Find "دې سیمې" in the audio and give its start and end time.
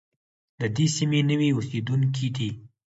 0.75-1.19